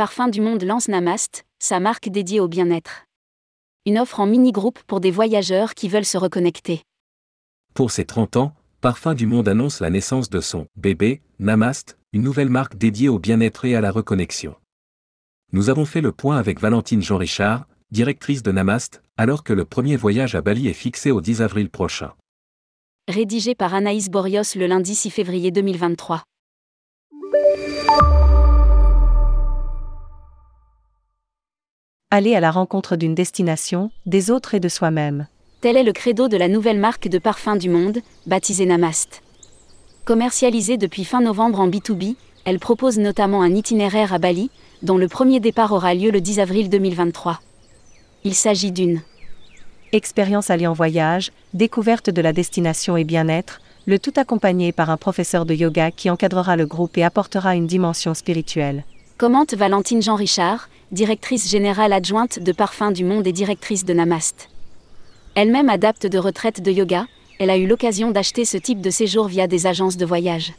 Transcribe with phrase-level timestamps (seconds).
[0.00, 3.04] Parfum du Monde lance Namast, sa marque dédiée au bien-être.
[3.84, 6.80] Une offre en mini-groupe pour des voyageurs qui veulent se reconnecter.
[7.74, 12.22] Pour ses 30 ans, Parfum du Monde annonce la naissance de son bébé, Namast, une
[12.22, 14.54] nouvelle marque dédiée au bien-être et à la reconnexion.
[15.52, 19.96] Nous avons fait le point avec Valentine Jean-Richard, directrice de Namast, alors que le premier
[19.96, 22.14] voyage à Bali est fixé au 10 avril prochain.
[23.06, 26.22] Rédigé par Anaïs Borios le lundi 6 février 2023.
[32.12, 35.28] Aller à la rencontre d'une destination, des autres et de soi-même.
[35.60, 39.22] Tel est le credo de la nouvelle marque de parfum du monde, baptisée Namast.
[40.04, 44.50] Commercialisée depuis fin novembre en B2B, elle propose notamment un itinéraire à Bali,
[44.82, 47.38] dont le premier départ aura lieu le 10 avril 2023.
[48.24, 49.02] Il s'agit d'une
[49.92, 55.46] expérience alliant voyage, découverte de la destination et bien-être, le tout accompagné par un professeur
[55.46, 58.84] de yoga qui encadrera le groupe et apportera une dimension spirituelle.
[59.16, 64.48] Commente Valentine Jean Richard, directrice générale adjointe de Parfum du Monde et directrice de Namast.
[65.36, 67.06] Elle-même adapte de retraite de yoga,
[67.38, 70.52] elle a eu l'occasion d'acheter ce type de séjour via des agences de voyage.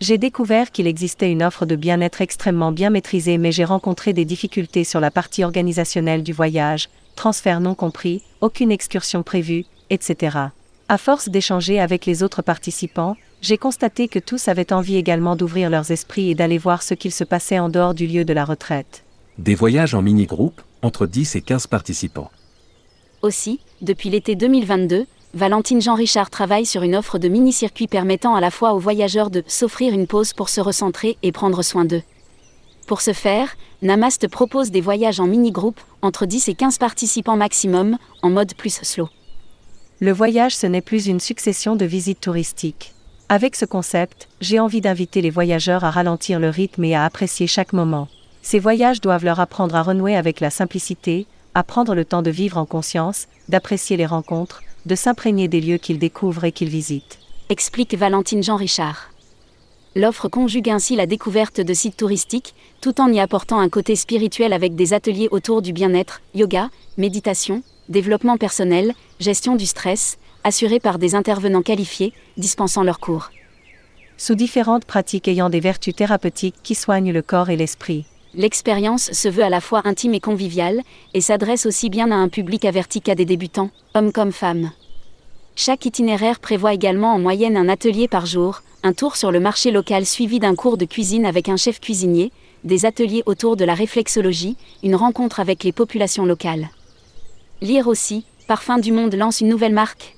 [0.00, 4.24] J'ai découvert qu'il existait une offre de bien-être extrêmement bien maîtrisée mais j'ai rencontré des
[4.24, 10.38] difficultés sur la partie organisationnelle du voyage, transfert non compris, aucune excursion prévue, etc.
[10.88, 15.70] À force d'échanger avec les autres participants, j'ai constaté que tous avaient envie également d'ouvrir
[15.70, 18.44] leurs esprits et d'aller voir ce qu'il se passait en dehors du lieu de la
[18.44, 19.02] retraite.
[19.40, 22.30] Des voyages en mini-groupe, entre 10 et 15 participants.
[23.22, 28.50] Aussi, depuis l'été 2022, Valentine Jean-Richard travaille sur une offre de mini-circuit permettant à la
[28.50, 32.02] fois aux voyageurs de s'offrir une pause pour se recentrer et prendre soin d'eux.
[32.86, 37.96] Pour ce faire, Namast propose des voyages en mini-groupe, entre 10 et 15 participants maximum,
[38.20, 39.08] en mode plus slow.
[40.00, 42.92] Le voyage, ce n'est plus une succession de visites touristiques.
[43.30, 47.46] Avec ce concept, j'ai envie d'inviter les voyageurs à ralentir le rythme et à apprécier
[47.46, 48.08] chaque moment.
[48.42, 52.30] Ces voyages doivent leur apprendre à renouer avec la simplicité, à prendre le temps de
[52.30, 57.18] vivre en conscience, d'apprécier les rencontres, de s'imprégner des lieux qu'ils découvrent et qu'ils visitent.
[57.48, 59.10] Explique Valentine Jean Richard.
[59.96, 64.52] L'offre conjugue ainsi la découverte de sites touristiques, tout en y apportant un côté spirituel
[64.52, 70.98] avec des ateliers autour du bien-être, yoga, méditation, développement personnel, gestion du stress, assurés par
[70.98, 73.30] des intervenants qualifiés, dispensant leurs cours.
[74.16, 78.06] Sous différentes pratiques ayant des vertus thérapeutiques qui soignent le corps et l'esprit.
[78.34, 80.82] L'expérience se veut à la fois intime et conviviale,
[81.14, 84.70] et s'adresse aussi bien à un public averti qu'à des débutants, hommes comme femmes.
[85.56, 89.72] Chaque itinéraire prévoit également en moyenne un atelier par jour, un tour sur le marché
[89.72, 92.30] local suivi d'un cours de cuisine avec un chef cuisinier,
[92.62, 96.70] des ateliers autour de la réflexologie, une rencontre avec les populations locales.
[97.60, 100.16] Lire aussi, Parfum du Monde lance une nouvelle marque.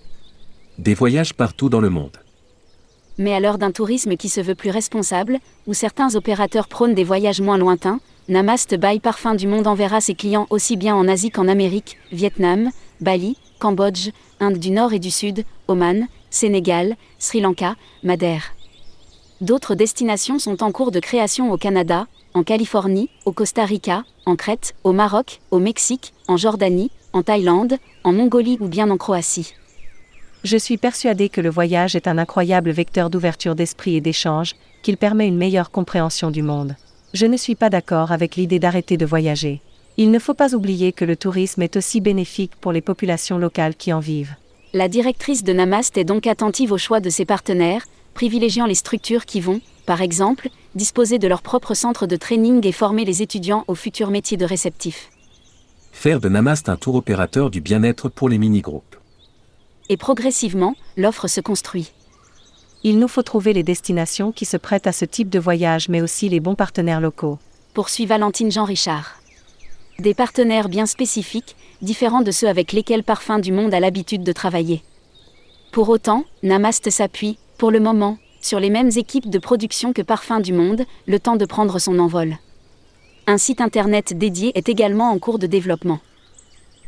[0.78, 2.18] Des voyages partout dans le monde.
[3.18, 7.04] Mais à l'heure d'un tourisme qui se veut plus responsable, où certains opérateurs prônent des
[7.04, 11.30] voyages moins lointains, Namast by Parfum du Monde enverra ses clients aussi bien en Asie
[11.30, 17.74] qu'en Amérique, Vietnam, Bali, Cambodge, Inde du Nord et du Sud, Oman, Sénégal, Sri Lanka,
[18.02, 18.54] Madère.
[19.40, 24.36] D'autres destinations sont en cours de création au Canada, en Californie, au Costa Rica, en
[24.36, 29.54] Crète, au Maroc, au Mexique, en Jordanie, en Thaïlande, en Mongolie ou bien en Croatie.
[30.44, 34.96] Je suis persuadé que le voyage est un incroyable vecteur d'ouverture d'esprit et d'échange, qu'il
[34.96, 36.74] permet une meilleure compréhension du monde.
[37.14, 39.60] Je ne suis pas d'accord avec l'idée d'arrêter de voyager.
[39.98, 43.76] Il ne faut pas oublier que le tourisme est aussi bénéfique pour les populations locales
[43.76, 44.34] qui en vivent.
[44.72, 49.26] La directrice de Namast est donc attentive au choix de ses partenaires, privilégiant les structures
[49.26, 53.62] qui vont, par exemple, disposer de leur propre centre de training et former les étudiants
[53.68, 55.10] aux futurs métiers de réceptifs.
[55.92, 58.96] Faire de Namast un tour opérateur du bien-être pour les mini-groupes
[59.92, 61.92] et progressivement, l'offre se construit.
[62.82, 66.00] Il nous faut trouver les destinations qui se prêtent à ce type de voyage mais
[66.00, 67.38] aussi les bons partenaires locaux.
[67.74, 69.20] Poursuit Valentine Jean-Richard.
[69.98, 74.32] Des partenaires bien spécifiques, différents de ceux avec lesquels Parfum du Monde a l'habitude de
[74.32, 74.82] travailler.
[75.72, 80.40] Pour autant, Namast s'appuie, pour le moment, sur les mêmes équipes de production que Parfum
[80.40, 82.38] du Monde, le temps de prendre son envol.
[83.26, 86.00] Un site internet dédié est également en cours de développement.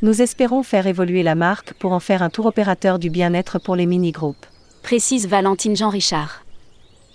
[0.05, 3.75] Nous espérons faire évoluer la marque pour en faire un tour opérateur du bien-être pour
[3.75, 4.45] les mini-groupes.
[4.83, 6.45] Précise Valentine Jean-Richard.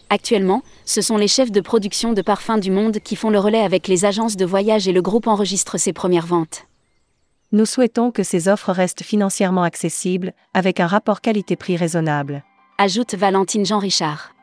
[0.10, 3.62] Actuellement, ce sont les chefs de production de parfums du monde qui font le relais
[3.62, 6.66] avec les agences de voyage et le groupe enregistre ses premières ventes.
[7.52, 12.44] Nous souhaitons que ces offres restent financièrement accessibles, avec un rapport qualité-prix raisonnable.
[12.80, 14.34] Ajoute Valentine Jean-Richard.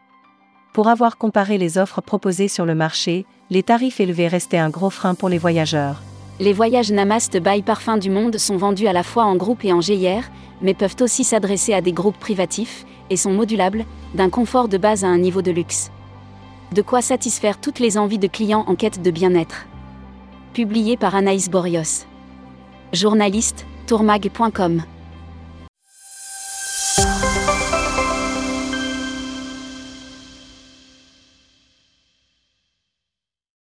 [0.72, 4.90] Pour avoir comparé les offres proposées sur le marché, les tarifs élevés restaient un gros
[4.90, 6.00] frein pour les voyageurs.
[6.38, 9.72] Les voyages Namast by Parfum du Monde sont vendus à la fois en groupe et
[9.72, 10.24] en GIR,
[10.60, 15.02] mais peuvent aussi s'adresser à des groupes privatifs, et sont modulables, d'un confort de base
[15.02, 15.90] à un niveau de luxe.
[16.72, 19.66] De quoi satisfaire toutes les envies de clients en quête de bien-être.
[20.52, 22.04] Publié par Anaïs Borios.
[22.92, 24.82] Journaliste, tourmag.com.